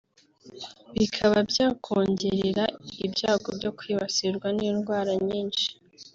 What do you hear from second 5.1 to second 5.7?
nyinshi